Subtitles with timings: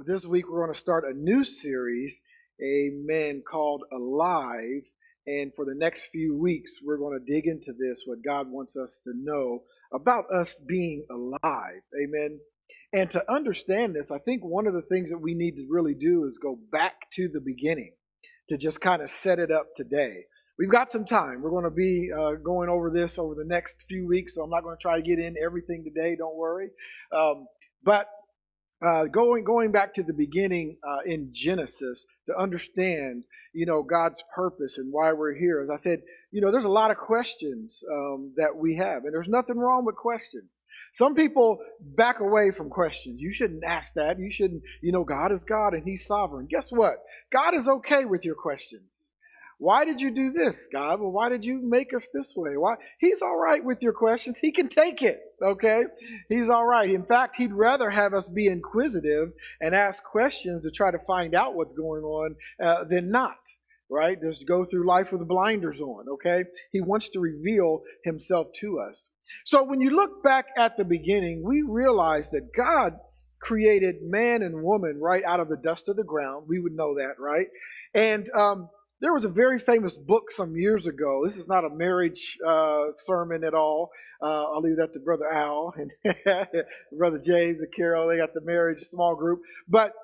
[0.00, 2.22] But this week we're going to start a new series,
[2.58, 4.80] amen, called Alive.
[5.26, 8.76] And for the next few weeks, we're going to dig into this, what God wants
[8.76, 11.82] us to know about us being alive.
[12.02, 12.40] Amen.
[12.94, 15.92] And to understand this, I think one of the things that we need to really
[15.92, 17.92] do is go back to the beginning
[18.48, 20.24] to just kind of set it up today.
[20.58, 21.42] We've got some time.
[21.42, 24.48] We're going to be uh, going over this over the next few weeks, so I'm
[24.48, 26.16] not going to try to get in everything today.
[26.16, 26.70] Don't worry.
[27.14, 27.46] Um,
[27.84, 28.06] but
[28.82, 34.22] uh, going going back to the beginning uh, in Genesis to understand, you know, God's
[34.34, 35.60] purpose and why we're here.
[35.62, 39.12] As I said, you know, there's a lot of questions um, that we have, and
[39.12, 40.64] there's nothing wrong with questions.
[40.92, 43.20] Some people back away from questions.
[43.20, 44.18] You shouldn't ask that.
[44.18, 46.46] You shouldn't, you know, God is God and He's sovereign.
[46.50, 46.96] Guess what?
[47.32, 49.09] God is okay with your questions.
[49.60, 51.00] Why did you do this, God?
[51.00, 52.56] Well, why did you make us this way?
[52.56, 52.76] Why?
[52.98, 54.38] He's all right with your questions.
[54.40, 55.84] He can take it, okay?
[56.30, 56.88] He's all right.
[56.88, 61.34] In fact, he'd rather have us be inquisitive and ask questions to try to find
[61.34, 63.36] out what's going on uh, than not,
[63.90, 64.18] right?
[64.18, 66.44] Just go through life with the blinders on, okay?
[66.72, 69.10] He wants to reveal himself to us.
[69.44, 72.94] So when you look back at the beginning, we realize that God
[73.42, 76.46] created man and woman right out of the dust of the ground.
[76.48, 77.48] We would know that, right?
[77.94, 78.70] And um,
[79.00, 81.22] there was a very famous book some years ago.
[81.24, 83.90] This is not a marriage uh, sermon at all.
[84.22, 85.90] Uh, I'll leave that to Brother Al and
[86.98, 88.08] Brother James and Carol.
[88.08, 89.40] They got the marriage small group.
[89.66, 89.94] But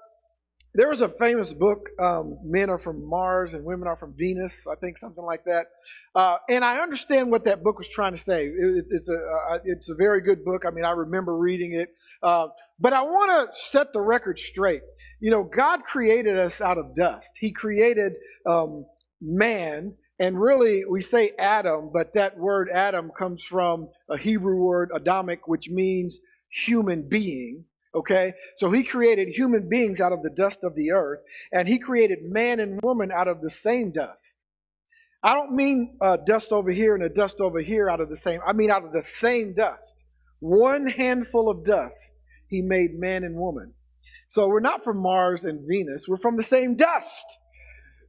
[0.73, 4.67] there was a famous book, um, Men Are From Mars and Women Are From Venus,
[4.67, 5.67] I think something like that.
[6.15, 8.47] Uh, and I understand what that book was trying to say.
[8.47, 10.65] It, it's, a, uh, it's a very good book.
[10.67, 11.95] I mean, I remember reading it.
[12.23, 14.83] Uh, but I want to set the record straight.
[15.21, 17.31] You know, God created us out of dust.
[17.41, 18.15] He created
[18.47, 18.85] um,
[19.21, 24.91] man, and really we say Adam, but that word Adam comes from a Hebrew word,
[24.95, 26.21] Adamic, which means
[26.67, 27.65] human being.
[27.95, 28.35] Okay?
[28.57, 32.19] So he created human beings out of the dust of the earth, and he created
[32.23, 34.35] man and woman out of the same dust.
[35.23, 38.17] I don't mean uh, dust over here and a dust over here out of the
[38.17, 40.05] same, I mean out of the same dust.
[40.41, 42.13] One handful of dust,
[42.49, 43.73] he made man and woman.
[44.29, 47.27] So we're not from Mars and Venus, we're from the same dust.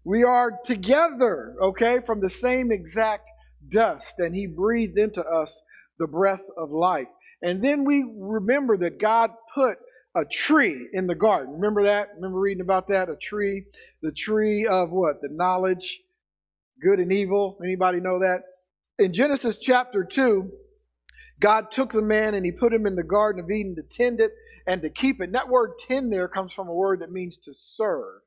[0.03, 3.29] We are together, okay, from the same exact
[3.67, 4.15] dust.
[4.19, 5.61] And he breathed into us
[5.99, 7.09] the breath of life.
[7.41, 9.77] And then we remember that God put
[10.15, 11.55] a tree in the garden.
[11.55, 12.09] Remember that?
[12.15, 13.09] Remember reading about that?
[13.09, 13.65] A tree,
[14.01, 15.21] the tree of what?
[15.21, 15.99] The knowledge,
[16.81, 17.59] good and evil.
[17.63, 18.43] Anybody know that?
[18.97, 20.49] In Genesis chapter 2,
[21.39, 24.19] God took the man and he put him in the Garden of Eden to tend
[24.19, 24.31] it
[24.67, 25.25] and to keep it.
[25.25, 28.21] And that word tend there comes from a word that means to serve,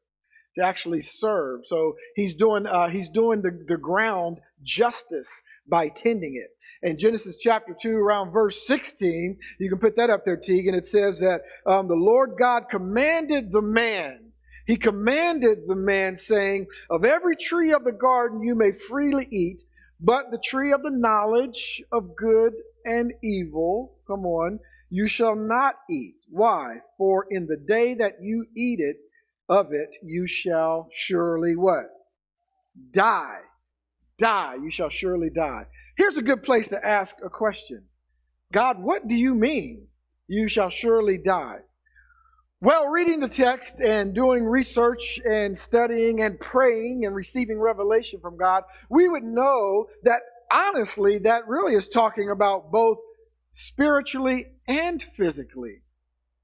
[0.57, 1.61] to actually serve.
[1.67, 6.51] So he's doing, uh, he's doing the, the ground justice by tending it.
[6.83, 10.75] In Genesis chapter 2, around verse 16, you can put that up there, Tegan.
[10.75, 14.33] It says that um, the Lord God commanded the man,
[14.67, 19.63] He commanded the man, saying, Of every tree of the garden you may freely eat,
[20.01, 22.55] but the tree of the knowledge of good
[22.87, 24.59] and evil, come on,
[24.91, 26.17] you shall not eat.
[26.29, 26.79] Why?
[26.99, 28.97] For in the day that you eat it,
[29.51, 31.87] of it, you shall surely what?
[32.93, 33.41] Die.
[34.17, 34.55] Die.
[34.63, 35.67] You shall surely die.
[35.97, 37.85] Here's a good place to ask a question.
[38.53, 39.89] God, what do you mean?
[40.29, 41.59] You shall surely die.
[42.61, 48.37] Well, reading the text and doing research and studying and praying and receiving revelation from
[48.37, 50.21] God, we would know that
[50.53, 52.99] honestly, that really is talking about both
[53.53, 55.83] spiritually and physically.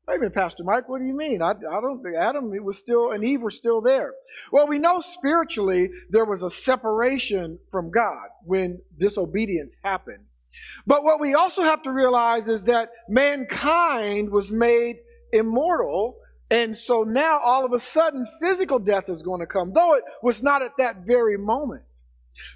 [0.08, 1.42] Wait a minute, Pastor Mike, what do you mean?
[1.42, 4.12] I, I don't think Adam it was still and Eve were still there.
[4.52, 10.24] Well, we know spiritually there was a separation from God when disobedience happened.
[10.86, 14.96] But what we also have to realize is that mankind was made
[15.32, 16.16] immortal,
[16.50, 20.04] and so now all of a sudden physical death is going to come, though it
[20.22, 21.82] was not at that very moment.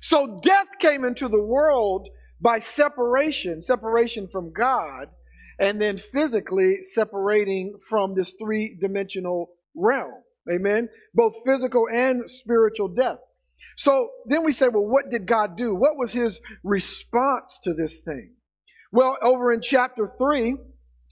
[0.00, 2.08] So death came into the world
[2.40, 5.08] by separation, separation from God,
[5.58, 10.22] and then physically separating from this three dimensional realm.
[10.50, 10.88] Amen.
[11.14, 13.18] Both physical and spiritual death.
[13.76, 15.74] So then we say, well, what did God do?
[15.74, 18.34] What was his response to this thing?
[18.90, 20.56] Well, over in chapter 3,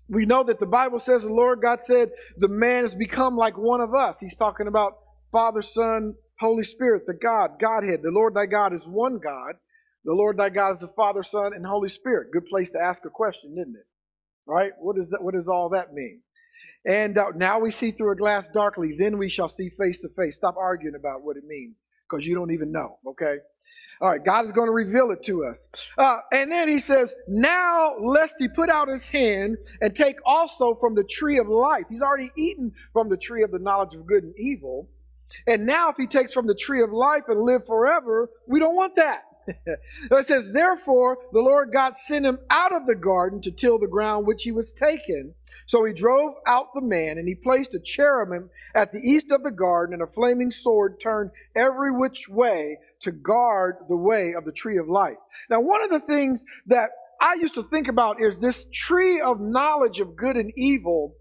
[0.08, 3.56] we know that the Bible says the Lord God said, the man has become like
[3.56, 4.18] one of us.
[4.18, 4.94] He's talking about
[5.30, 8.00] Father, Son, Holy Spirit, the God, Godhead.
[8.02, 9.54] The Lord thy God is one God.
[10.08, 12.32] The Lord thy God is the Father, Son, and Holy Spirit.
[12.32, 13.86] Good place to ask a question, isn't it?
[14.46, 14.72] Right?
[14.80, 16.22] What, is that, what does all that mean?
[16.86, 20.08] And uh, now we see through a glass darkly, then we shall see face to
[20.16, 20.36] face.
[20.36, 23.36] Stop arguing about what it means because you don't even know, okay?
[24.00, 25.68] All right, God is going to reveal it to us.
[25.98, 30.74] Uh, and then he says, Now lest he put out his hand and take also
[30.80, 31.84] from the tree of life.
[31.90, 34.88] He's already eaten from the tree of the knowledge of good and evil.
[35.46, 38.74] And now if he takes from the tree of life and live forever, we don't
[38.74, 39.24] want that.
[39.66, 43.86] it says, Therefore, the Lord God sent him out of the garden to till the
[43.86, 45.34] ground which he was taken.
[45.66, 49.42] So he drove out the man, and he placed a cherubim at the east of
[49.42, 54.44] the garden, and a flaming sword turned every which way to guard the way of
[54.44, 55.16] the tree of life.
[55.50, 56.90] Now, one of the things that
[57.20, 61.14] I used to think about is this tree of knowledge of good and evil.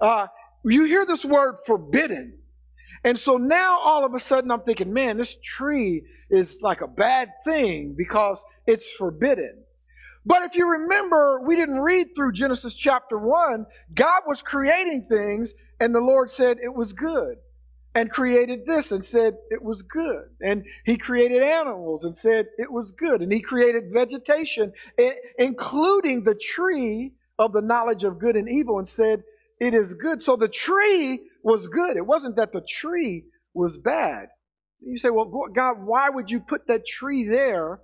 [0.00, 0.26] Uh,
[0.64, 2.38] you hear this word forbidden.
[3.08, 6.86] And so now all of a sudden I'm thinking, man, this tree is like a
[6.86, 9.64] bad thing because it's forbidden.
[10.26, 13.64] But if you remember, we didn't read through Genesis chapter 1.
[13.94, 17.36] God was creating things, and the Lord said it was good.
[17.94, 20.24] And created this and said it was good.
[20.42, 23.22] And He created animals and said it was good.
[23.22, 24.74] And He created vegetation,
[25.38, 29.22] including the tree of the knowledge of good and evil, and said
[29.60, 30.22] it is good.
[30.22, 31.96] So the tree was good.
[31.96, 33.24] It wasn't that the tree
[33.54, 34.28] was bad.
[34.80, 37.80] You say, well, God, why would you put that tree there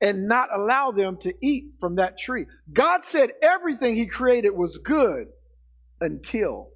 [0.00, 2.46] and not allow them to eat from that tree?
[2.72, 5.28] God said everything He created was good
[6.00, 6.70] until,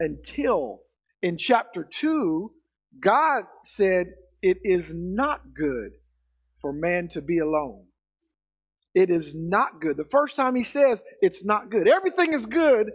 [0.00, 0.80] until
[1.22, 2.50] in chapter 2,
[3.00, 4.06] God said
[4.42, 5.92] it is not good
[6.60, 7.84] for man to be alone.
[8.94, 9.96] It is not good.
[9.96, 11.86] The first time He says it's not good.
[11.86, 12.90] Everything is good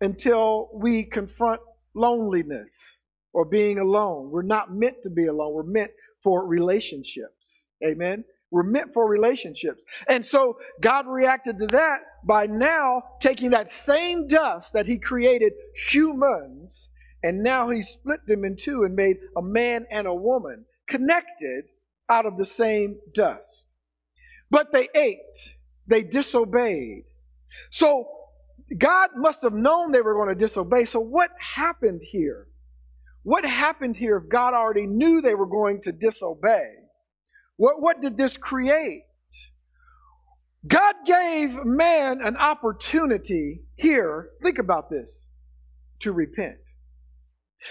[0.00, 1.60] until we confront
[1.94, 2.98] loneliness
[3.32, 4.30] or being alone.
[4.30, 5.52] We're not meant to be alone.
[5.54, 5.90] We're meant
[6.22, 7.64] for relationships.
[7.84, 8.24] Amen.
[8.50, 9.82] We're meant for relationships.
[10.08, 15.52] And so God reacted to that by now taking that same dust that He created
[15.90, 16.88] humans,
[17.22, 21.64] and now He split them in two and made a man and a woman connected
[22.08, 23.64] out of the same dust.
[24.50, 25.54] But they ate,
[25.86, 27.04] they disobeyed.
[27.70, 28.08] So
[28.76, 30.84] God must have known they were going to disobey.
[30.84, 32.48] So what happened here?
[33.22, 36.64] What happened here if God already knew they were going to disobey?
[37.56, 39.02] What, what did this create?
[40.66, 45.26] God gave man an opportunity here, think about this,
[46.00, 46.58] to repent.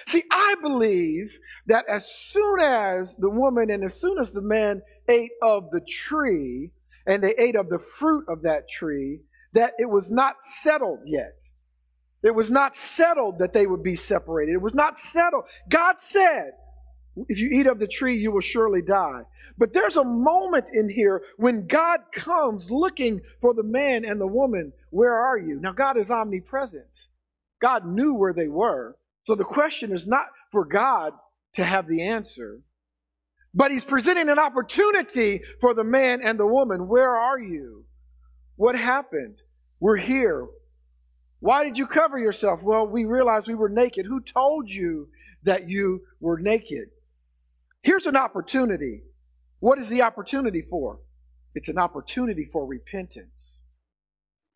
[0.08, 4.82] See, I believe that as soon as the woman and as soon as the man
[5.08, 6.72] ate of the tree,
[7.06, 9.22] and they ate of the fruit of that tree,
[9.54, 11.36] that it was not settled yet.
[12.24, 14.54] It was not settled that they would be separated.
[14.54, 15.46] It was not settled.
[15.70, 16.52] God said,
[17.28, 19.22] if you eat of the tree, you will surely die.
[19.58, 24.28] But there's a moment in here when God comes looking for the man and the
[24.28, 24.72] woman.
[24.92, 25.60] Where are you?
[25.60, 27.08] Now, God is omnipresent.
[27.60, 28.98] God knew where they were.
[29.24, 31.14] So the question is not for God
[31.56, 32.62] to have the answer,
[33.54, 36.88] but He's presenting an opportunity for the man and the woman.
[36.88, 37.86] Where are you?
[38.58, 39.38] What happened?
[39.80, 40.48] We're here.
[41.40, 42.62] Why did you cover yourself?
[42.62, 44.06] Well, we realized we were naked.
[44.06, 45.08] Who told you
[45.44, 46.90] that you were naked?
[47.84, 49.04] Here's an opportunity.
[49.60, 51.00] What is the opportunity for?
[51.54, 53.60] It's an opportunity for repentance.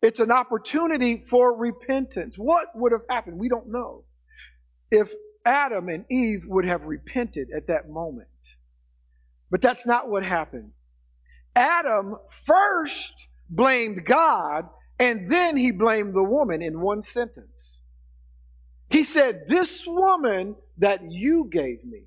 [0.02, 2.34] It's an opportunity for repentance.
[2.36, 3.38] What would have happened?
[3.38, 4.04] We don't know.
[4.90, 5.12] If
[5.44, 8.28] Adam and Eve would have repented at that moment.
[9.50, 10.72] But that's not what happened.
[11.54, 12.16] Adam
[12.46, 14.68] first blamed God
[14.98, 17.78] and then he blamed the woman in one sentence.
[18.88, 22.04] He said, This woman that you gave me.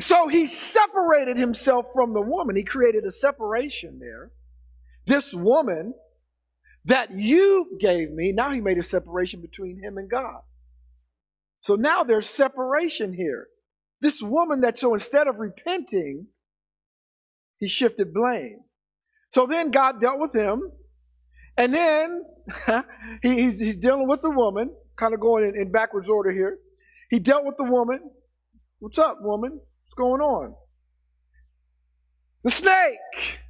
[0.00, 2.56] So he separated himself from the woman.
[2.56, 4.30] He created a separation there.
[5.06, 5.94] This woman
[6.86, 10.40] that you gave me, now he made a separation between him and God.
[11.60, 13.48] So now there's separation here.
[14.00, 16.28] This woman that, so instead of repenting,
[17.58, 18.60] he shifted blame.
[19.32, 20.62] So then God dealt with him.
[21.56, 22.22] And then
[23.22, 26.58] he's, he's, dealing with the woman, kind of going in, in backwards order here.
[27.10, 28.00] He dealt with the woman.
[28.78, 29.52] What's up, woman?
[29.52, 30.54] What's going on?
[32.44, 33.40] The snake.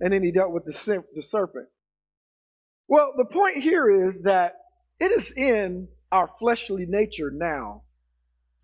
[0.00, 1.68] And then he dealt with the, the serpent.
[2.88, 4.54] Well, the point here is that
[5.00, 7.82] it is in our fleshly nature now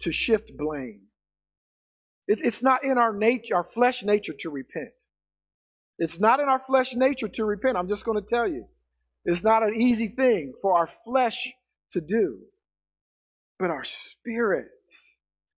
[0.00, 1.07] to shift blame.
[2.28, 4.90] It's not in our nature, our flesh nature to repent.
[5.99, 7.78] It's not in our flesh nature to repent.
[7.78, 8.66] I'm just going to tell you.
[9.25, 11.52] It's not an easy thing for our flesh
[11.92, 12.38] to do.
[13.58, 14.68] But our spirit,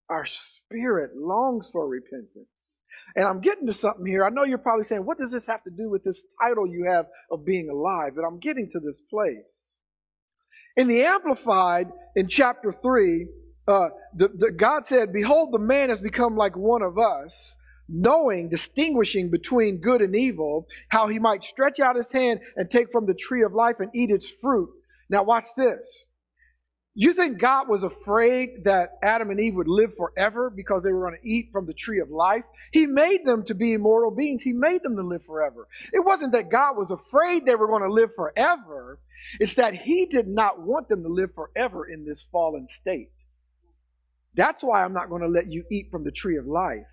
[0.08, 2.78] our spirit longs for repentance.
[3.16, 4.24] And I'm getting to something here.
[4.24, 6.86] I know you're probably saying, what does this have to do with this title you
[6.88, 8.12] have of being alive?
[8.14, 9.76] But I'm getting to this place.
[10.76, 13.26] In the Amplified, in chapter 3,
[13.70, 17.54] uh, the, the, God said, Behold, the man has become like one of us,
[17.88, 22.90] knowing, distinguishing between good and evil, how he might stretch out his hand and take
[22.90, 24.70] from the tree of life and eat its fruit.
[25.08, 26.06] Now, watch this.
[26.94, 31.08] You think God was afraid that Adam and Eve would live forever because they were
[31.08, 32.42] going to eat from the tree of life?
[32.72, 34.42] He made them to be immortal beings.
[34.42, 35.68] He made them to live forever.
[35.92, 38.98] It wasn't that God was afraid they were going to live forever.
[39.38, 43.10] It's that He did not want them to live forever in this fallen state.
[44.34, 46.86] That's why I'm not going to let you eat from the tree of life.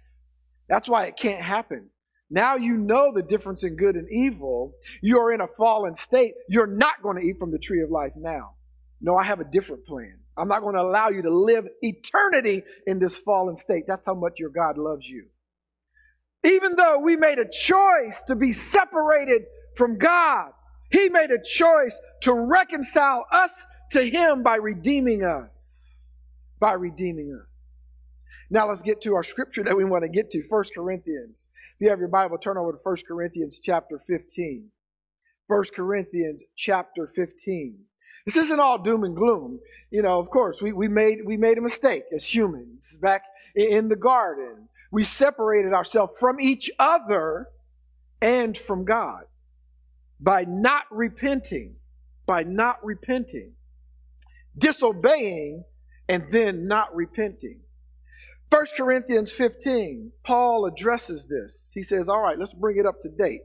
[0.68, 1.90] That's why it can't happen.
[2.30, 4.74] Now you know the difference in good and evil.
[5.02, 6.34] You're in a fallen state.
[6.50, 8.56] You're not going to eat from the tree of life now.
[9.00, 10.20] No, I have a different plan.
[10.38, 13.84] I'm not going to allow you to live eternity in this fallen state.
[13.88, 15.28] That's how much your God loves you.
[16.44, 19.44] Even though we made a choice to be separated
[19.76, 20.52] from God,
[20.92, 23.52] He made a choice to reconcile us
[23.92, 25.77] to Him by redeeming us
[26.60, 27.70] by redeeming us.
[28.50, 31.48] Now let's get to our scripture that we want to get to, 1 Corinthians.
[31.76, 34.70] If you have your Bible, turn over to 1 Corinthians chapter 15.
[35.48, 37.78] 1 Corinthians chapter 15.
[38.26, 39.60] This isn't all doom and gloom.
[39.92, 43.24] You know, of course, we, we, made, we made a mistake as humans back
[43.56, 44.68] in the garden.
[44.92, 47.48] We separated ourselves from each other
[48.22, 49.24] and from God
[50.20, 51.76] by not repenting,
[52.26, 53.54] by not repenting,
[54.58, 55.64] disobeying
[56.10, 57.62] and then not repenting.
[58.50, 61.70] 1 Corinthians 15, Paul addresses this.
[61.74, 63.42] He says, All right, let's bring it up to date.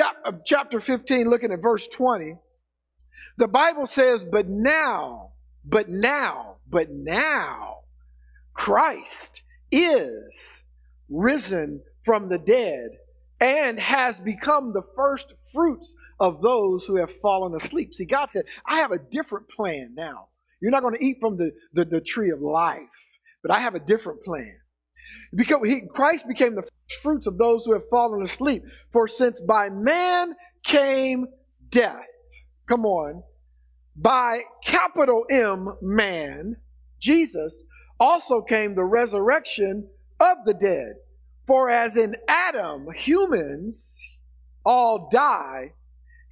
[0.00, 2.36] Uh, chapter 15, looking at verse 20,
[3.38, 5.32] the Bible says, But now,
[5.64, 7.78] but now, but now,
[8.54, 10.62] Christ is
[11.08, 12.90] risen from the dead
[13.40, 17.92] and has become the first fruits of those who have fallen asleep.
[17.92, 20.28] See, God said, I have a different plan now.
[20.62, 22.80] You're not going to eat from the, the, the tree of life,
[23.42, 24.54] but I have a different plan.
[25.34, 26.62] Because he, Christ became the
[27.02, 28.62] fruits of those who have fallen asleep.
[28.92, 31.26] For since by man came
[31.68, 32.06] death,
[32.68, 33.24] come on,
[33.96, 36.56] by capital M, man,
[37.00, 37.62] Jesus,
[37.98, 39.88] also came the resurrection
[40.20, 40.94] of the dead.
[41.46, 43.98] For as in Adam, humans
[44.64, 45.72] all die,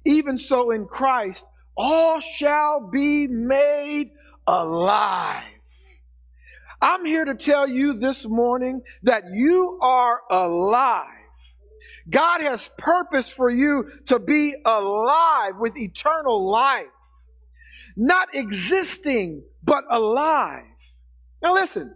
[0.05, 1.45] even so in Christ,
[1.75, 4.11] all shall be made
[4.51, 5.43] alive.
[6.81, 11.07] I'm here to tell you this morning that you are alive.
[12.09, 16.85] God has purpose for you to be alive with eternal life.
[17.95, 20.63] Not existing, but alive.
[21.41, 21.93] Now listen,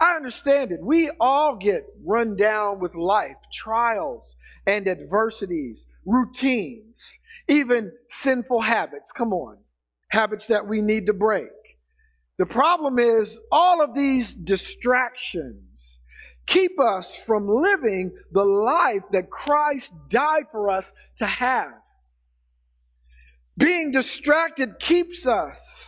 [0.00, 0.80] I understand it.
[0.82, 4.34] We all get run down with life, trials
[4.66, 7.00] and adversities, routines,
[7.48, 9.12] even sinful habits.
[9.12, 9.58] Come on.
[10.10, 11.48] Habits that we need to break.
[12.38, 15.98] The problem is all of these distractions
[16.46, 21.72] keep us from living the life that Christ died for us to have.
[23.56, 25.82] Being distracted keeps us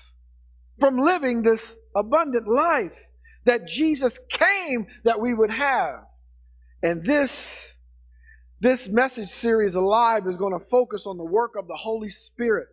[0.78, 2.98] from living this abundant life
[3.44, 6.00] that Jesus came that we would have.
[6.82, 7.68] And this
[8.60, 12.68] this message series alive is going to focus on the work of the Holy Spirit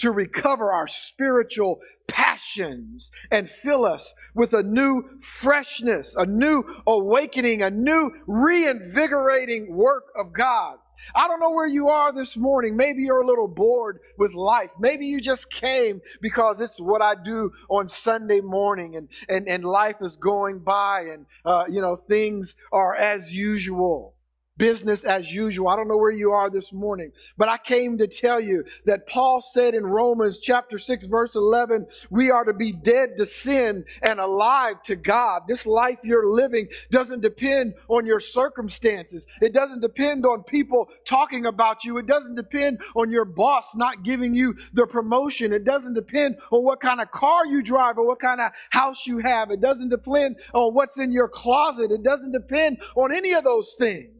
[0.00, 7.62] to recover our spiritual passions and fill us with a new freshness, a new awakening,
[7.62, 10.76] a new reinvigorating work of God.
[11.14, 12.76] I don't know where you are this morning.
[12.76, 14.70] Maybe you're a little bored with life.
[14.78, 19.64] Maybe you just came because it's what I do on Sunday morning and, and, and
[19.64, 24.14] life is going by and, uh, you know, things are as usual
[24.60, 25.68] business as usual.
[25.68, 29.08] I don't know where you are this morning, but I came to tell you that
[29.08, 33.86] Paul said in Romans chapter 6 verse 11, we are to be dead to sin
[34.02, 35.44] and alive to God.
[35.48, 39.26] This life you're living doesn't depend on your circumstances.
[39.40, 41.96] It doesn't depend on people talking about you.
[41.96, 45.54] It doesn't depend on your boss not giving you the promotion.
[45.54, 49.06] It doesn't depend on what kind of car you drive or what kind of house
[49.06, 49.50] you have.
[49.50, 51.90] It doesn't depend on what's in your closet.
[51.90, 54.19] It doesn't depend on any of those things.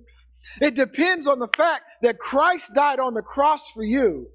[0.60, 4.28] It depends on the fact that Christ died on the cross for you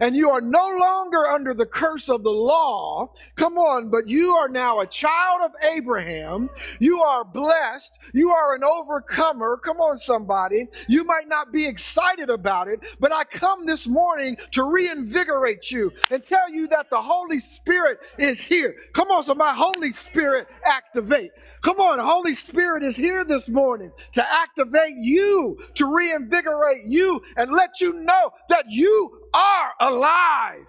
[0.00, 3.12] and you are no longer under the curse of the law.
[3.36, 6.50] Come on, but you are now a child of Abraham.
[6.78, 7.92] You are blessed.
[8.14, 9.56] You are an overcomer.
[9.58, 10.68] Come on, somebody.
[10.88, 15.92] You might not be excited about it, but I come this morning to reinvigorate you
[16.10, 18.74] and tell you that the Holy Spirit is here.
[18.94, 21.32] Come on, so my Holy Spirit activate.
[21.62, 27.52] Come on, Holy Spirit is here this morning to activate you, to reinvigorate you, and
[27.52, 30.64] let you know that you are alive.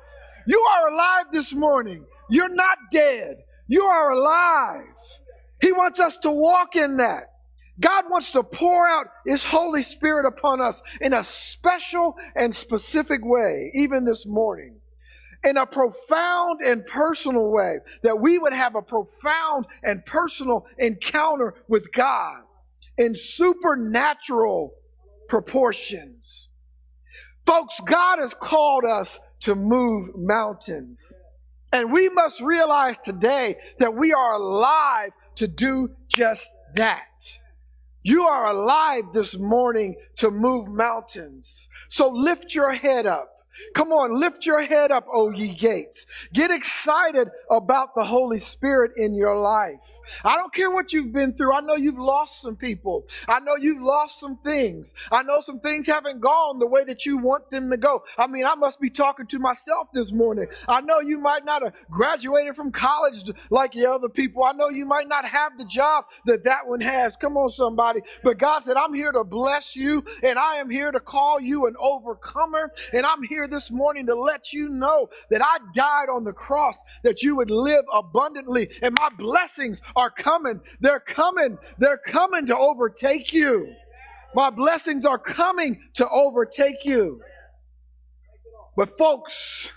[0.47, 2.05] You are alive this morning.
[2.29, 3.37] You're not dead.
[3.67, 4.85] You are alive.
[5.61, 7.25] He wants us to walk in that.
[7.79, 13.21] God wants to pour out His Holy Spirit upon us in a special and specific
[13.23, 14.77] way, even this morning.
[15.43, 21.55] In a profound and personal way, that we would have a profound and personal encounter
[21.67, 22.41] with God
[22.97, 24.73] in supernatural
[25.27, 26.49] proportions.
[27.45, 31.01] Folks, God has called us to move mountains.
[31.73, 37.39] And we must realize today that we are alive to do just that.
[38.03, 41.67] You are alive this morning to move mountains.
[41.89, 43.29] So lift your head up.
[43.75, 46.05] Come on, lift your head up, O ye gates.
[46.33, 49.79] Get excited about the Holy Spirit in your life.
[50.25, 51.53] I don't care what you've been through.
[51.53, 53.05] I know you've lost some people.
[53.27, 54.93] I know you've lost some things.
[55.11, 58.03] I know some things haven't gone the way that you want them to go.
[58.17, 60.47] I mean, I must be talking to myself this morning.
[60.67, 64.43] I know you might not have graduated from college like the other people.
[64.43, 67.15] I know you might not have the job that that one has.
[67.15, 68.01] Come on, somebody.
[68.23, 71.67] But God said, I'm here to bless you and I am here to call you
[71.67, 72.71] an overcomer.
[72.93, 76.77] And I'm here this morning to let you know that I died on the cross
[77.03, 80.61] that you would live abundantly and my blessings are coming.
[80.81, 81.59] They're coming.
[81.77, 83.73] They're coming to overtake you.
[84.35, 87.21] My blessings are coming to overtake you.
[88.77, 89.71] But, folks,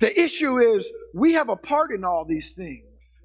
[0.00, 3.20] the issue is we have a part in all these things.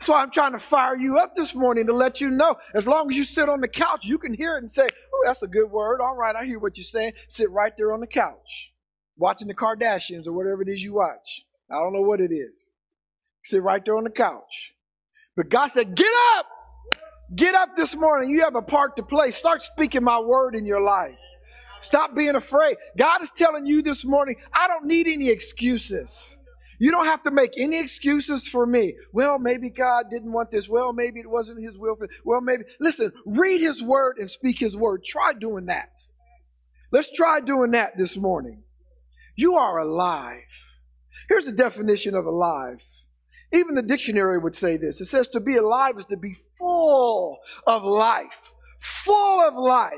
[0.00, 2.56] So I'm trying to fire you up this morning to let you know.
[2.74, 5.22] As long as you sit on the couch, you can hear it and say, Oh,
[5.26, 6.00] that's a good word.
[6.00, 7.12] All right, I hear what you're saying.
[7.28, 8.72] Sit right there on the couch,
[9.20, 11.44] watching the Kardashians or whatever it is you watch.
[11.70, 12.70] I don't know what it is.
[13.44, 14.72] Sit right there on the couch.
[15.36, 16.46] But God said, Get up!
[17.34, 18.30] Get up this morning.
[18.30, 19.30] You have a part to play.
[19.30, 21.14] Start speaking my word in your life.
[21.80, 22.76] Stop being afraid.
[22.98, 26.36] God is telling you this morning, I don't need any excuses.
[26.80, 28.96] You don't have to make any excuses for me.
[29.12, 30.68] Well, maybe God didn't want this.
[30.68, 31.94] Well, maybe it wasn't His will.
[31.94, 32.64] For, well, maybe.
[32.80, 35.04] Listen, read His word and speak His word.
[35.04, 35.90] Try doing that.
[36.90, 38.64] Let's try doing that this morning.
[39.40, 40.52] You are alive.
[41.28, 42.80] Here's the definition of alive
[43.52, 45.00] even the dictionary would say this.
[45.00, 49.92] It says to be alive is to be full of life, full of life,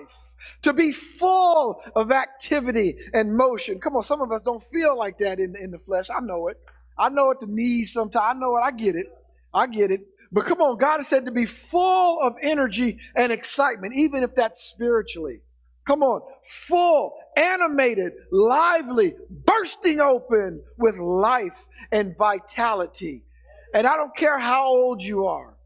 [0.63, 3.79] to be full of activity and motion.
[3.81, 6.09] Come on, some of us don't feel like that in, in the flesh.
[6.11, 6.59] I know it.
[6.99, 8.37] I know it the knees sometimes.
[8.37, 8.63] I know it.
[8.63, 9.07] I get it.
[9.53, 10.01] I get it.
[10.33, 14.35] But come on, God has said to be full of energy and excitement, even if
[14.35, 15.41] that's spiritually.
[15.87, 21.57] Come on, full, animated, lively, bursting open with life
[21.91, 23.23] and vitality.
[23.75, 25.57] And I don't care how old you are.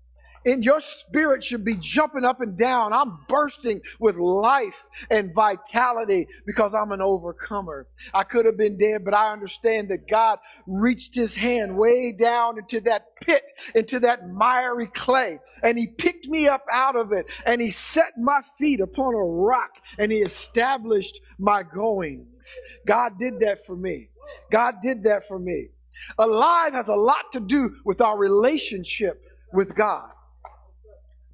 [0.46, 2.92] And your spirit should be jumping up and down.
[2.92, 4.76] I'm bursting with life
[5.10, 7.88] and vitality because I'm an overcomer.
[8.14, 12.58] I could have been dead, but I understand that God reached his hand way down
[12.58, 13.42] into that pit,
[13.74, 18.12] into that miry clay, and he picked me up out of it, and he set
[18.16, 22.58] my feet upon a rock, and he established my goings.
[22.86, 24.10] God did that for me.
[24.52, 25.68] God did that for me.
[26.18, 29.20] Alive has a lot to do with our relationship
[29.52, 30.10] with God.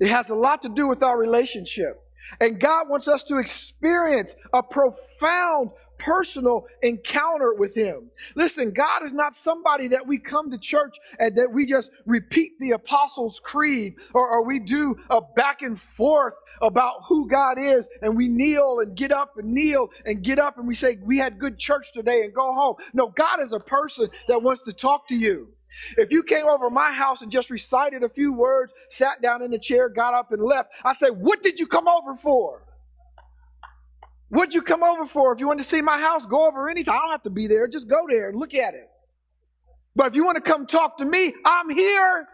[0.02, 2.02] It has a lot to do with our relationship.
[2.40, 8.10] And God wants us to experience a profound personal encounter with Him.
[8.34, 12.58] Listen, God is not somebody that we come to church and that we just repeat
[12.58, 17.88] the Apostles' Creed or, or we do a back and forth about who God is
[18.02, 21.18] and we kneel and get up and kneel and get up and we say, We
[21.18, 22.74] had good church today and go home.
[22.92, 25.50] No, God is a person that wants to talk to you.
[25.98, 29.50] If you came over my house and just recited a few words, sat down in
[29.50, 32.62] the chair, got up and left, I say, What did you come over for?
[34.30, 35.32] What'd you come over for?
[35.34, 36.94] If you want to see my house, go over anytime.
[36.96, 37.68] I don't have to be there.
[37.68, 38.88] Just go there and look at it.
[39.96, 42.28] But if you want to come talk to me, I'm here.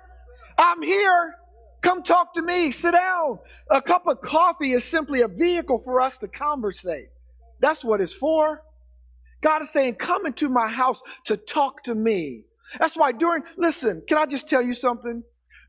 [0.59, 1.35] I'm here.
[1.83, 2.71] Come talk to me.
[2.71, 3.39] Sit down.
[3.71, 7.09] A cup of coffee is simply a vehicle for us to conversate.
[7.61, 8.63] That's what it's for.
[9.43, 12.45] God is saying, come into my house to talk to me.
[12.79, 15.23] That's why during, listen, can I just tell you something?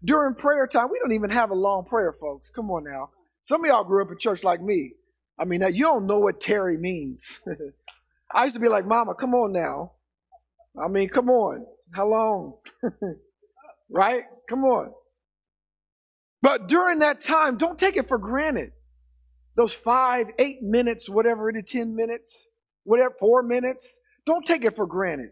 [0.04, 2.50] During prayer time, we don't even have a long prayer, folks.
[2.50, 3.10] Come on now.
[3.42, 4.94] Some of y'all grew up in church like me.
[5.40, 7.40] I mean, you don't know what tarry means.
[8.34, 9.94] I used to be like, Mama, come on now.
[10.82, 11.66] I mean, come on.
[11.94, 12.54] How long?
[13.90, 14.24] right?
[14.48, 14.92] Come on.
[16.42, 18.72] But during that time, don't take it for granted.
[19.56, 22.48] Those five, eight minutes, whatever it is, 10 minutes,
[22.84, 25.32] whatever, four minutes, don't take it for granted.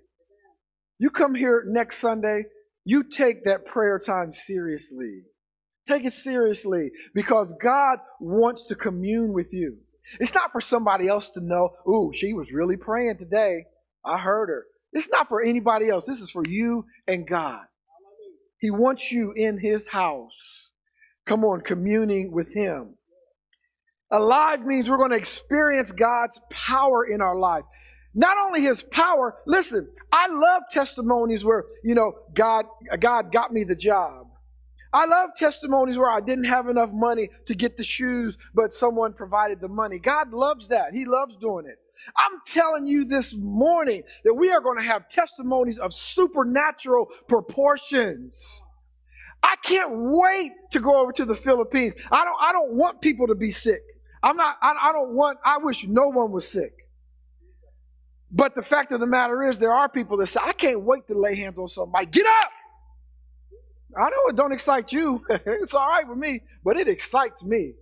[0.99, 2.45] You come here next Sunday,
[2.83, 5.21] you take that prayer time seriously.
[5.87, 9.77] Take it seriously because God wants to commune with you.
[10.19, 13.65] It's not for somebody else to know, ooh, she was really praying today.
[14.05, 14.65] I heard her.
[14.93, 16.05] It's not for anybody else.
[16.05, 17.65] This is for you and God.
[18.59, 20.31] He wants you in his house.
[21.25, 22.95] Come on, communing with him.
[24.09, 27.65] Alive means we're going to experience God's power in our life.
[28.17, 32.65] Not only his power, listen, I love testimonies where, you know, God,
[32.99, 34.25] God got me the job.
[34.91, 39.13] I love testimonies where I didn't have enough money to get the shoes, but someone
[39.13, 39.99] provided the money.
[39.99, 40.93] God loves that.
[40.95, 41.77] He loves doing it.
[42.17, 48.43] I'm telling you this morning that we are going to have testimonies of supernatural proportions.
[49.43, 51.93] I can't wait to go over to the Philippines.
[52.11, 53.83] I don't, I don't want people to be sick.
[54.23, 56.86] I'm not, I, I don't want, I wish no one was sick.
[58.31, 61.07] But the fact of the matter is, there are people that say, I can't wait
[61.07, 62.07] to lay hands on somebody.
[62.07, 62.51] Get up!
[63.97, 65.23] I know it don't excite you.
[65.29, 67.73] it's all right with me, but it excites me.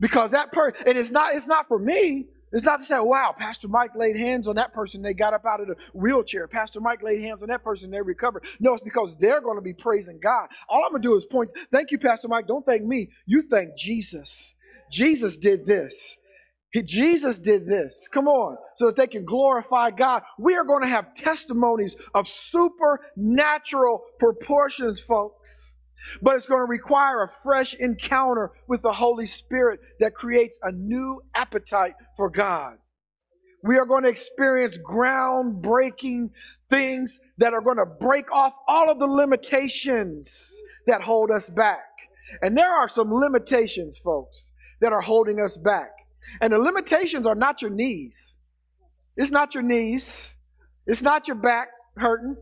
[0.00, 2.26] Because that person, and it's not, it's not for me.
[2.52, 5.46] It's not to say, wow, Pastor Mike laid hands on that person, they got up
[5.46, 6.46] out of the wheelchair.
[6.46, 8.44] Pastor Mike laid hands on that person, they recovered.
[8.60, 10.48] No, it's because they're going to be praising God.
[10.68, 12.46] All I'm going to do is point, thank you, Pastor Mike.
[12.46, 13.10] Don't thank me.
[13.26, 14.54] You thank Jesus.
[14.90, 16.16] Jesus did this.
[16.80, 18.08] Jesus did this.
[18.10, 18.56] Come on.
[18.76, 20.22] So that they can glorify God.
[20.38, 25.58] We are going to have testimonies of supernatural proportions, folks.
[26.22, 30.72] But it's going to require a fresh encounter with the Holy Spirit that creates a
[30.72, 32.78] new appetite for God.
[33.62, 36.30] We are going to experience groundbreaking
[36.68, 40.50] things that are going to break off all of the limitations
[40.86, 41.84] that hold us back.
[42.40, 45.90] And there are some limitations, folks, that are holding us back.
[46.40, 48.34] And the limitations are not your knees.
[49.16, 50.30] It's not your knees.
[50.86, 52.36] It's not your back hurting.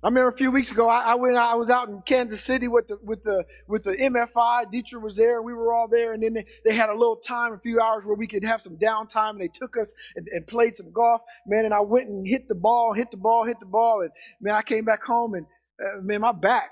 [0.00, 1.34] I remember a few weeks ago, I, I, went.
[1.36, 4.70] I was out in Kansas City with the with the with the MFI.
[4.70, 5.42] Dietrich was there.
[5.42, 8.04] We were all there, and then they, they had a little time, a few hours
[8.04, 9.30] where we could have some downtime.
[9.30, 11.64] And they took us and, and played some golf, man.
[11.64, 14.54] And I went and hit the ball, hit the ball, hit the ball, and man,
[14.54, 15.46] I came back home and
[15.82, 16.70] uh, man, my back.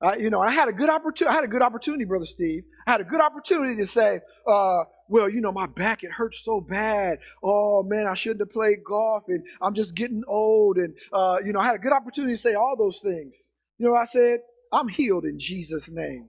[0.00, 1.32] Uh, you know, I had a good opportunity.
[1.32, 2.64] I had a good opportunity, brother Steve.
[2.86, 6.42] I had a good opportunity to say, uh, well, you know, my back, it hurts
[6.44, 7.18] so bad.
[7.42, 10.76] Oh, man, I shouldn't have played golf and I'm just getting old.
[10.76, 13.48] And, uh, you know, I had a good opportunity to say all those things.
[13.78, 14.40] You know I said?
[14.72, 16.28] I'm healed in Jesus' name.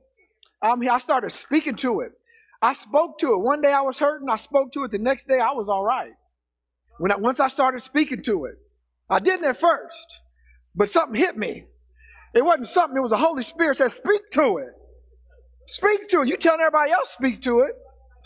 [0.61, 2.11] I'm, I started speaking to it.
[2.61, 3.39] I spoke to it.
[3.39, 4.29] One day I was hurting.
[4.29, 4.91] I spoke to it.
[4.91, 6.13] The next day I was all right.
[6.99, 8.55] When I, once I started speaking to it,
[9.09, 10.19] I didn't at first,
[10.75, 11.65] but something hit me.
[12.37, 12.97] It wasn't something.
[12.97, 14.73] It was the Holy Spirit said, "Speak to it.
[15.67, 17.71] Speak to it." You telling everybody else speak to it.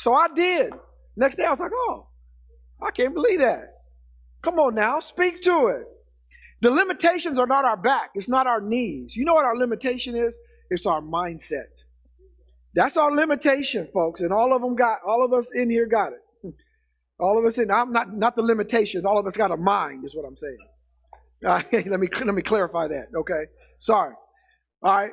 [0.01, 0.73] So I did.
[1.15, 2.07] Next day I was like, oh,
[2.81, 3.65] I can't believe that.
[4.41, 5.83] Come on now, speak to it.
[6.61, 9.15] The limitations are not our back, it's not our knees.
[9.15, 10.33] You know what our limitation is?
[10.71, 11.69] It's our mindset.
[12.73, 16.13] That's our limitation, folks, and all of them got all of us in here got
[16.13, 16.53] it.
[17.19, 20.03] All of us in I'm not not the limitation, all of us got a mind,
[20.05, 20.57] is what I'm saying.
[21.45, 23.43] Uh, let me let me clarify that, okay?
[23.81, 24.13] Sorry.
[24.83, 25.11] All right.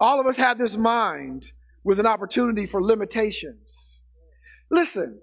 [0.00, 1.44] All of us have this mind
[1.84, 4.00] with an opportunity for limitations.
[4.68, 5.20] Listen,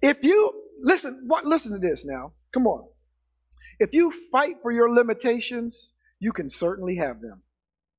[0.00, 2.32] if you listen, what listen to this now.
[2.54, 2.86] Come on.
[3.80, 7.42] If you fight for your limitations, you can certainly have them.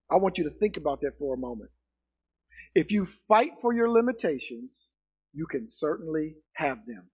[0.10, 1.72] I want you to think about that for a moment.
[2.74, 4.88] If you fight for your limitations,
[5.34, 7.10] you can certainly have them.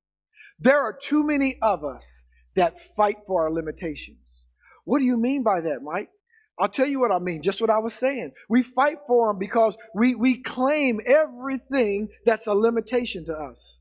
[0.60, 2.22] There are too many of us
[2.56, 4.46] that fight for our limitations.
[4.84, 6.10] What do you mean by that, Mike?
[6.58, 8.32] I'll tell you what I mean, just what I was saying.
[8.48, 13.80] We fight for them because we, we claim everything that's a limitation to us.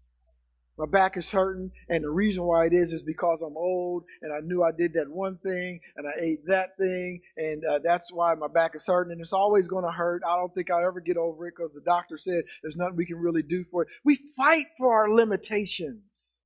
[0.76, 4.32] My back is hurting, and the reason why it is is because I'm old, and
[4.32, 8.12] I knew I did that one thing, and I ate that thing, and uh, that's
[8.12, 10.22] why my back is hurting, and it's always going to hurt.
[10.26, 13.06] I don't think I'll ever get over it because the doctor said there's nothing we
[13.06, 13.88] can really do for it.
[14.04, 16.38] We fight for our limitations.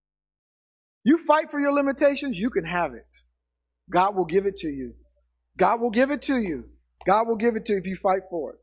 [1.04, 3.06] You fight for your limitations, you can have it.
[3.90, 4.92] God will give it to you.
[5.58, 6.64] God will give it to you.
[7.06, 8.58] God will give it to you if you fight for it.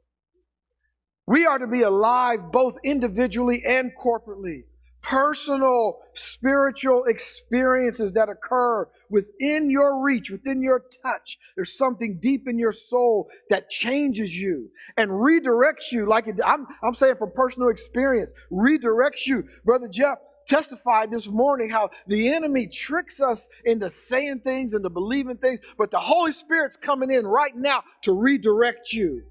[1.28, 4.64] We are to be alive both individually and corporately.
[5.02, 11.38] Personal spiritual experiences that occur within your reach, within your touch.
[11.56, 16.08] There's something deep in your soul that changes you and redirects you.
[16.08, 19.44] Like it, I'm, I'm saying from personal experience, redirects you.
[19.64, 24.90] Brother Jeff, testified this morning how the enemy tricks us into saying things and to
[24.90, 29.24] believing things, but the Holy Spirit's coming in right now to redirect you,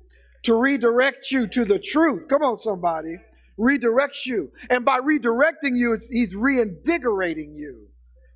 [0.42, 2.28] to redirect you to the truth.
[2.28, 3.16] Come on, somebody.
[3.58, 4.50] Redirects you.
[4.68, 7.88] And by redirecting you, he's reinvigorating you.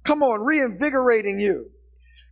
[0.04, 1.70] Come on, reinvigorating you.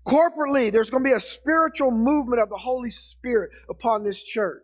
[0.07, 4.63] Corporately, there's going to be a spiritual movement of the Holy Spirit upon this church.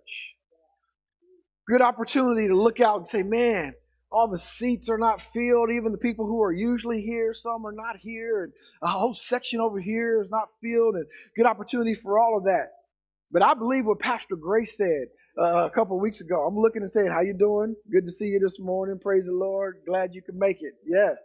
[1.69, 3.75] Good opportunity to look out and say, man,
[4.13, 5.71] all the seats are not filled.
[5.71, 8.45] Even the people who are usually here, some are not here.
[8.45, 10.97] And a whole section over here is not filled.
[10.97, 12.69] And good opportunity for all of that.
[13.31, 15.07] But I believe what Pastor Grace said
[15.41, 16.47] uh, a couple weeks ago.
[16.47, 17.75] I'm looking and saying, "How you doing?
[17.91, 18.99] Good to see you this morning.
[19.03, 19.79] Praise the Lord.
[19.87, 21.17] Glad you could make it." Yes.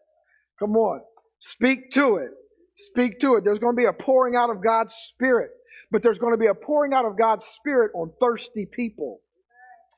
[0.59, 1.01] Come on.
[1.39, 2.31] Speak to it.
[2.77, 3.43] Speak to it.
[3.43, 5.49] There's going to be a pouring out of God's Spirit,
[5.91, 9.19] but there's going to be a pouring out of God's Spirit on thirsty people.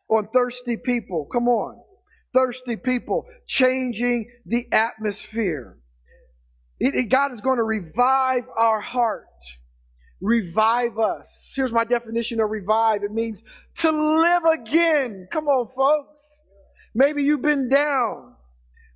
[0.10, 1.28] On thirsty people.
[1.32, 1.80] Come on.
[2.34, 5.78] Thirsty people changing the atmosphere.
[6.80, 9.26] It, it, God is going to revive our heart
[10.22, 11.52] revive us.
[11.56, 13.44] Here's my definition of revive it means
[13.76, 15.28] to live again.
[15.32, 16.38] Come on, folks.
[16.94, 18.36] Maybe you've been down,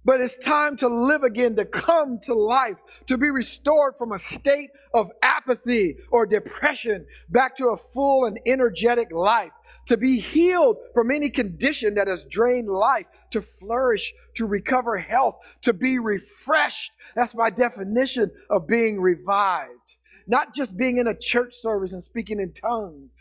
[0.04, 4.20] but it's time to live again, to come to life, to be restored from a
[4.20, 9.52] state of apathy or depression back to a full and energetic life,
[9.88, 15.36] to be healed from any condition that has drained life, to flourish, to recover health,
[15.64, 16.92] to be refreshed.
[17.16, 22.40] That's my definition of being revived not just being in a church service and speaking
[22.40, 23.12] in tongues.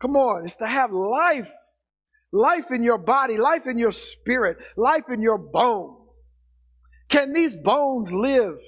[0.00, 1.50] Come on, it's to have life.
[2.32, 5.98] Life in your body, life in your spirit, life in your bones.
[7.08, 8.58] Can these bones live?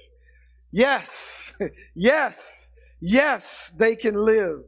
[0.71, 1.53] Yes,
[1.95, 2.69] yes,
[3.01, 4.61] yes, they can live.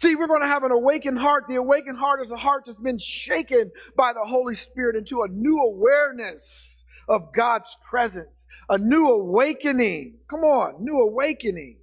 [0.00, 1.46] See, we're going to have an awakened heart.
[1.48, 5.28] The awakened heart is a heart that's been shaken by the Holy Spirit into a
[5.28, 10.18] new awareness of God's presence, a new awakening.
[10.30, 11.78] Come on, new awakening.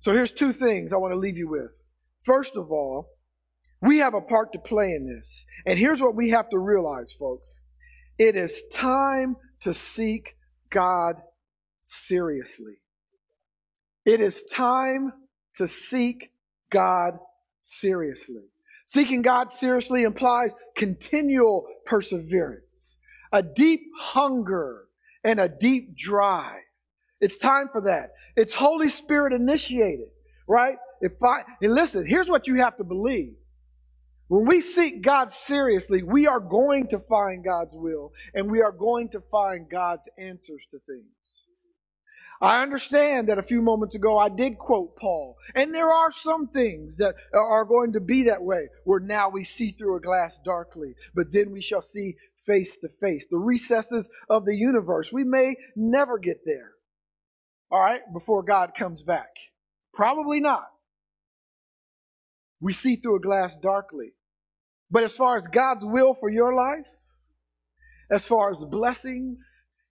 [0.00, 1.70] So here's two things I want to leave you with.
[2.24, 3.10] First of all,
[3.80, 5.46] we have a part to play in this.
[5.64, 7.46] And here's what we have to realize, folks
[8.18, 10.34] it is time to seek
[10.68, 11.14] God
[11.80, 12.78] seriously.
[14.04, 15.12] It is time
[15.58, 16.31] to seek
[16.72, 17.18] God
[17.62, 18.42] seriously.
[18.86, 22.96] Seeking God seriously implies continual perseverance,
[23.32, 24.84] a deep hunger,
[25.24, 26.60] and a deep drive.
[27.20, 28.12] It's time for that.
[28.36, 30.08] It's Holy Spirit initiated,
[30.48, 30.76] right?
[31.00, 33.34] If I, and listen, here's what you have to believe.
[34.28, 38.72] When we seek God seriously, we are going to find God's will and we are
[38.72, 41.46] going to find God's answers to things.
[42.42, 46.48] I understand that a few moments ago I did quote Paul, and there are some
[46.48, 50.38] things that are going to be that way, where now we see through a glass
[50.44, 53.26] darkly, but then we shall see face to face.
[53.30, 56.72] The recesses of the universe, we may never get there
[57.72, 59.30] all right, before God comes back?
[59.94, 60.66] Probably not.
[62.60, 64.12] We see through a glass darkly.
[64.90, 66.86] But as far as God's will for your life,
[68.10, 69.42] as far as blessings,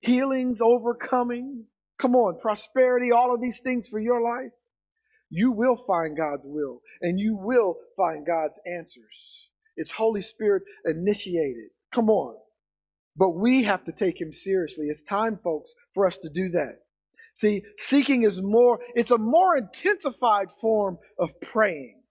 [0.02, 1.66] healings, overcoming,
[2.02, 4.52] come on, prosperity, all of these things for your life,
[5.30, 9.50] you will find God's will and you will find God's answers.
[9.78, 11.70] It's Holy Spirit initiated.
[11.94, 12.36] Come on.
[13.16, 14.88] But we have to take Him seriously.
[14.88, 16.80] It's time, folks, for us to do that.
[17.34, 22.02] See, seeking is more, it's a more intensified form of praying.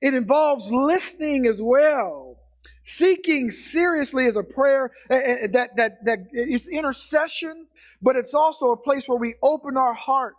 [0.00, 2.36] It involves listening as well.
[2.82, 7.66] Seeking seriously is a prayer eh, eh, that, that, that is intercession,
[8.04, 10.34] but it's also a place where we open our heart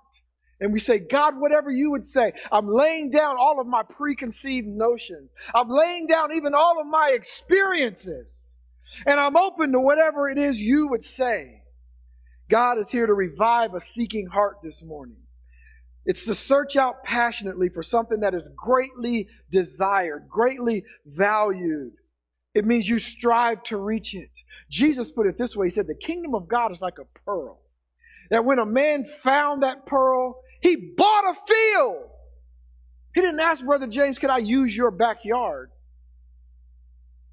[0.61, 4.67] and we say, God, whatever you would say, I'm laying down all of my preconceived
[4.67, 5.31] notions.
[5.53, 8.49] I'm laying down even all of my experiences.
[9.07, 11.63] And I'm open to whatever it is you would say.
[12.49, 15.17] God is here to revive a seeking heart this morning.
[16.05, 21.93] It's to search out passionately for something that is greatly desired, greatly valued.
[22.53, 24.29] It means you strive to reach it.
[24.69, 27.59] Jesus put it this way He said, The kingdom of God is like a pearl.
[28.31, 32.09] That when a man found that pearl, he bought a field.
[33.13, 35.69] He didn't ask Brother James, Could I use your backyard?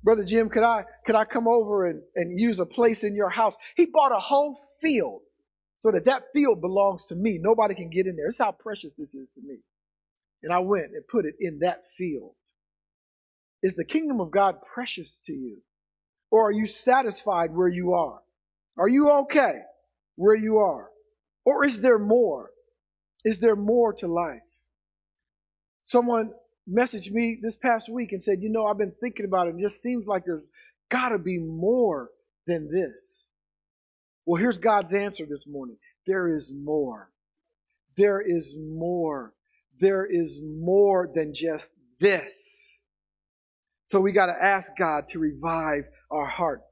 [0.02, 3.30] Brother Jim, could I could I come over and, and use a place in your
[3.30, 3.54] house?
[3.76, 5.22] He bought a whole field
[5.80, 7.38] so that that field belongs to me.
[7.40, 8.28] Nobody can get in there.
[8.28, 9.58] Is how precious this is to me.
[10.42, 12.34] And I went and put it in that field.
[13.62, 15.58] Is the kingdom of God precious to you?
[16.32, 18.20] Or are you satisfied where you are?
[18.78, 19.60] Are you okay
[20.16, 20.88] where you are?
[21.44, 22.50] Or is there more?
[23.22, 24.40] Is there more to life?
[25.84, 26.32] Someone
[26.68, 29.56] messaged me this past week and said, You know, I've been thinking about it.
[29.56, 30.42] It just seems like there's
[30.90, 32.08] got to be more
[32.46, 33.24] than this.
[34.24, 37.10] Well, here's God's answer this morning there is more.
[37.98, 39.34] There is more.
[39.80, 42.61] There is more than just this.
[43.92, 46.62] So we got to ask God to revive our heart.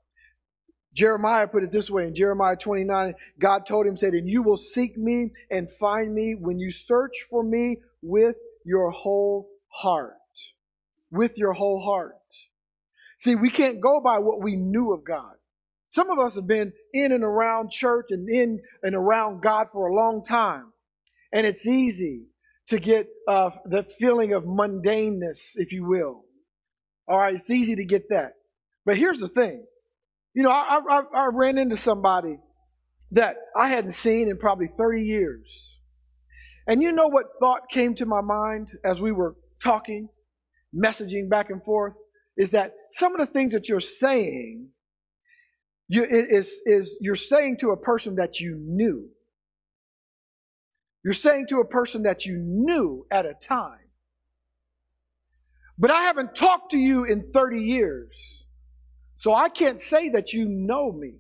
[0.94, 4.56] Jeremiah put it this way in Jeremiah 29 God told him, said, And you will
[4.56, 10.14] seek me and find me when you search for me with your whole heart.
[11.11, 12.16] With your whole heart.
[13.18, 15.35] See, we can't go by what we knew of God.
[15.90, 19.88] Some of us have been in and around church and in and around God for
[19.88, 20.72] a long time.
[21.35, 22.28] And it's easy
[22.68, 26.24] to get uh, the feeling of mundaneness, if you will.
[27.11, 28.35] All right, it's easy to get that.
[28.87, 29.64] But here's the thing.
[30.33, 32.38] You know, I, I, I ran into somebody
[33.11, 35.77] that I hadn't seen in probably 30 years.
[36.68, 40.09] And you know what thought came to my mind as we were talking,
[40.73, 41.94] messaging back and forth?
[42.37, 44.68] Is that some of the things that you're saying
[45.88, 49.09] you, is, is you're saying to a person that you knew.
[51.05, 53.89] You're saying to a person that you knew at a time.
[55.81, 58.45] But I haven't talked to you in 30 years.
[59.16, 61.14] So I can't say that you know me.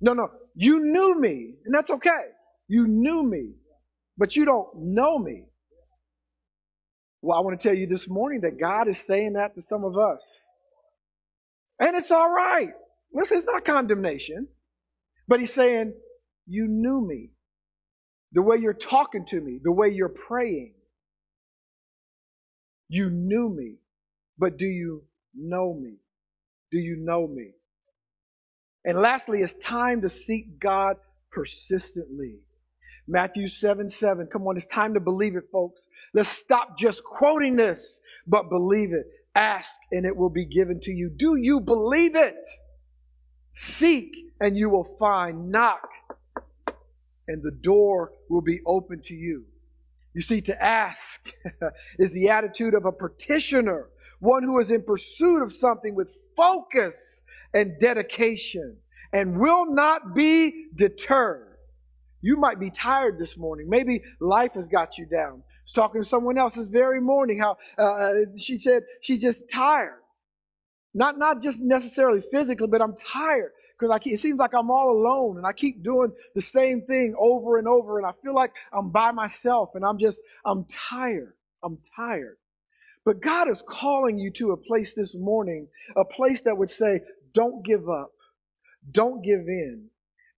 [0.00, 0.28] No, no.
[0.54, 2.30] You knew me, and that's okay.
[2.68, 3.54] You knew me,
[4.16, 5.44] but you don't know me.
[7.20, 9.84] Well, I want to tell you this morning that God is saying that to some
[9.84, 10.24] of us.
[11.80, 12.70] And it's all right.
[13.12, 14.46] Listen, it's not condemnation,
[15.26, 15.94] but He's saying,
[16.46, 17.30] You knew me
[18.32, 20.75] the way you're talking to me, the way you're praying.
[22.88, 23.76] You knew me,
[24.38, 25.02] but do you
[25.34, 25.96] know me?
[26.70, 27.52] Do you know me?
[28.84, 30.96] And lastly, it's time to seek God
[31.32, 32.36] persistently.
[33.08, 34.28] Matthew 7 7.
[34.32, 35.80] Come on, it's time to believe it, folks.
[36.14, 39.06] Let's stop just quoting this, but believe it.
[39.34, 41.10] Ask and it will be given to you.
[41.14, 42.36] Do you believe it?
[43.52, 45.50] Seek and you will find.
[45.50, 45.88] Knock
[47.28, 49.44] and the door will be open to you.
[50.16, 51.30] You see, to ask
[51.98, 57.20] is the attitude of a petitioner, one who is in pursuit of something with focus
[57.52, 58.78] and dedication
[59.12, 61.58] and will not be deterred.
[62.22, 63.68] You might be tired this morning.
[63.68, 65.42] Maybe life has got you down.
[65.44, 69.44] I was talking to someone else this very morning how uh, she said she's just
[69.52, 70.00] tired.
[70.94, 75.36] Not, not just necessarily physically, but I'm tired because it seems like I'm all alone
[75.36, 78.90] and I keep doing the same thing over and over and I feel like I'm
[78.90, 81.34] by myself and I'm just, I'm tired.
[81.62, 82.36] I'm tired.
[83.04, 87.00] But God is calling you to a place this morning, a place that would say,
[87.34, 88.12] don't give up,
[88.90, 89.86] don't give in.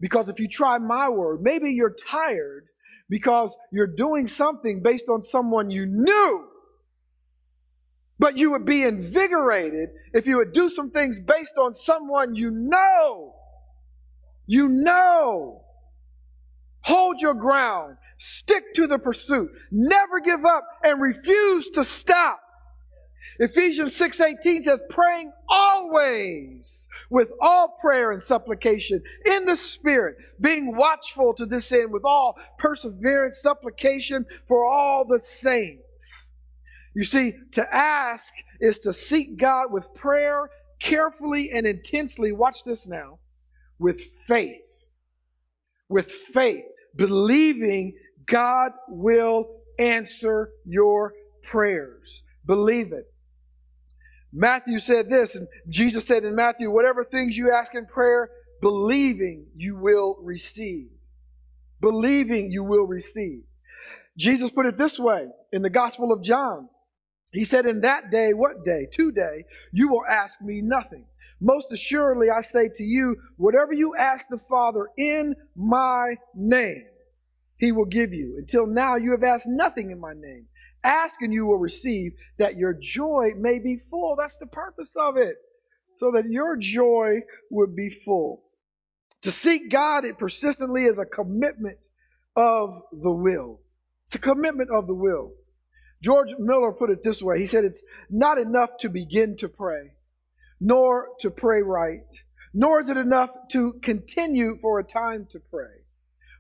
[0.01, 2.67] Because if you try my word, maybe you're tired
[3.09, 6.45] because you're doing something based on someone you knew
[8.19, 12.51] but you would be invigorated if you would do some things based on someone you
[12.51, 13.35] know.
[14.47, 15.63] You know.
[16.83, 17.97] Hold your ground.
[18.17, 19.51] Stick to the pursuit.
[19.71, 22.41] Never give up and refuse to stop.
[23.39, 31.35] Ephesians 6:18 says praying always with all prayer and supplication in the spirit being watchful
[31.35, 35.88] to this end with all perseverance supplication for all the saints
[36.99, 42.33] you see, to ask is to seek God with prayer, carefully and intensely.
[42.33, 43.21] Watch this now.
[43.79, 44.67] With faith.
[45.89, 46.65] With faith.
[46.97, 47.95] Believing
[48.27, 49.47] God will
[49.79, 51.13] answer your
[51.45, 52.25] prayers.
[52.45, 53.05] Believe it.
[54.33, 58.29] Matthew said this, and Jesus said in Matthew, whatever things you ask in prayer,
[58.61, 60.89] believing you will receive.
[61.81, 63.43] Believing you will receive.
[64.17, 66.69] Jesus put it this way in the Gospel of John.
[67.33, 68.87] He said, In that day, what day?
[68.91, 71.05] Today, you will ask me nothing.
[71.41, 76.85] Most assuredly, I say to you, whatever you ask the Father in my name,
[77.59, 78.37] he will give you.
[78.39, 80.47] Until now, you have asked nothing in my name.
[80.83, 84.17] Ask and you will receive, that your joy may be full.
[84.19, 85.37] That's the purpose of it,
[85.99, 88.43] so that your joy would be full.
[89.23, 91.79] To seek God it persistently is a commitment
[92.37, 93.61] of the will.
[94.07, 95.33] It's a commitment of the will.
[96.03, 99.93] George Müller put it this way He said, It's not enough to begin to pray,
[100.61, 102.01] nor to pray right,
[102.55, 105.85] nor is it enough to continue for a time to pray.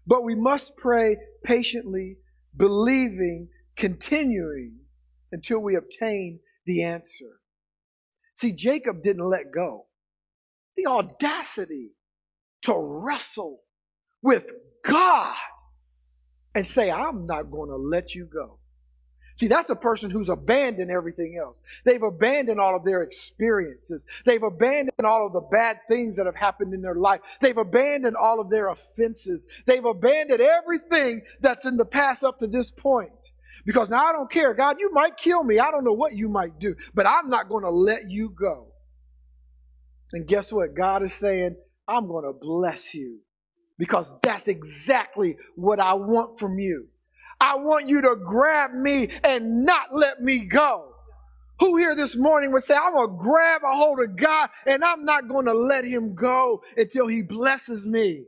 [0.06, 2.16] But we must pray patiently,
[2.56, 4.78] believing, continuing
[5.32, 7.40] until we obtain the answer.
[8.36, 9.86] See, Jacob didn't let go.
[10.76, 11.90] The audacity
[12.62, 13.60] to wrestle
[14.22, 14.44] with
[14.84, 15.34] God
[16.54, 18.58] and say, I'm not going to let you go.
[19.38, 21.58] See, that's a person who's abandoned everything else.
[21.84, 24.04] They've abandoned all of their experiences.
[24.24, 27.20] They've abandoned all of the bad things that have happened in their life.
[27.40, 29.46] They've abandoned all of their offenses.
[29.66, 33.12] They've abandoned everything that's in the past up to this point.
[33.64, 34.54] Because now I don't care.
[34.54, 35.60] God, you might kill me.
[35.60, 38.72] I don't know what you might do, but I'm not going to let you go.
[40.12, 40.74] And guess what?
[40.74, 41.56] God is saying,
[41.86, 43.18] I'm going to bless you
[43.78, 46.88] because that's exactly what I want from you.
[47.40, 50.92] I want you to grab me and not let me go.
[51.60, 54.84] Who here this morning would say, I'm going to grab a hold of God and
[54.84, 58.24] I'm not going to let him go until he blesses me?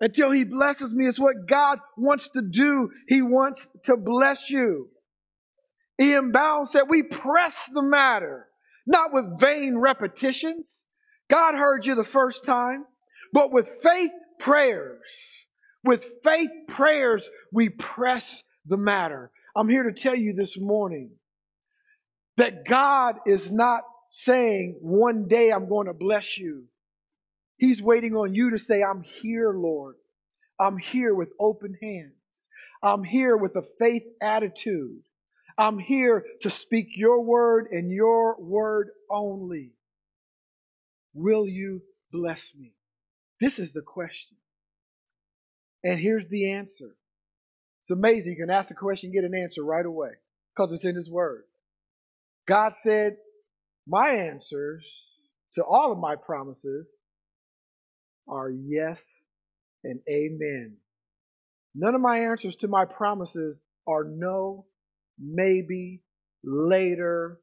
[0.00, 1.06] until he blesses me.
[1.06, 2.90] It's what God wants to do.
[3.08, 4.88] He wants to bless you.
[6.00, 6.32] E.M.
[6.32, 8.48] Bounds said, We press the matter,
[8.86, 10.82] not with vain repetitions.
[11.30, 12.84] God heard you the first time,
[13.32, 15.43] but with faith prayers.
[15.84, 19.30] With faith prayers, we press the matter.
[19.54, 21.10] I'm here to tell you this morning
[22.36, 26.64] that God is not saying, One day I'm going to bless you.
[27.58, 29.96] He's waiting on you to say, I'm here, Lord.
[30.58, 32.12] I'm here with open hands.
[32.82, 35.02] I'm here with a faith attitude.
[35.56, 39.72] I'm here to speak your word and your word only.
[41.12, 42.72] Will you bless me?
[43.40, 44.36] This is the question.
[45.84, 46.96] And here's the answer.
[47.82, 48.32] It's amazing.
[48.32, 50.08] You can ask a question, and get an answer right away
[50.54, 51.44] because it's in His Word.
[52.48, 53.16] God said,
[53.86, 54.84] My answers
[55.54, 56.88] to all of my promises
[58.26, 59.02] are yes
[59.84, 60.78] and amen.
[61.74, 64.64] None of my answers to my promises are no,
[65.18, 66.00] maybe,
[66.42, 67.40] later,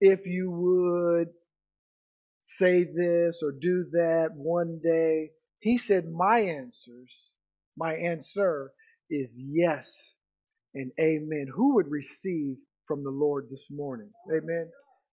[0.00, 1.28] if you would
[2.42, 5.30] say this or do that one day.
[5.60, 7.10] He said, My answers,
[7.76, 8.72] my answer
[9.10, 10.12] is yes
[10.74, 11.48] and amen.
[11.54, 12.56] Who would receive
[12.86, 14.10] from the Lord this morning?
[14.30, 14.70] Amen.